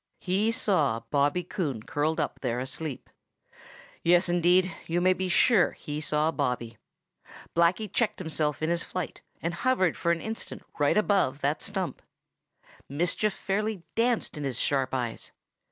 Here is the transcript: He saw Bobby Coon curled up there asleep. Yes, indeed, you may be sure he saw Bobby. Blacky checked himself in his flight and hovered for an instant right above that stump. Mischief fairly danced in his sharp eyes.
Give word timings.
He 0.19 0.51
saw 0.51 1.01
Bobby 1.11 1.43
Coon 1.43 1.83
curled 1.83 2.19
up 2.19 2.39
there 2.41 2.59
asleep. 2.59 3.07
Yes, 4.01 4.29
indeed, 4.29 4.75
you 4.87 4.99
may 4.99 5.13
be 5.13 5.29
sure 5.29 5.73
he 5.73 6.01
saw 6.01 6.31
Bobby. 6.31 6.79
Blacky 7.55 7.87
checked 7.87 8.17
himself 8.17 8.63
in 8.63 8.71
his 8.71 8.81
flight 8.83 9.21
and 9.43 9.53
hovered 9.53 9.95
for 9.95 10.11
an 10.11 10.19
instant 10.19 10.63
right 10.79 10.97
above 10.97 11.41
that 11.41 11.61
stump. 11.61 12.01
Mischief 12.89 13.31
fairly 13.35 13.83
danced 13.93 14.35
in 14.37 14.43
his 14.43 14.59
sharp 14.59 14.91
eyes. 14.95 15.31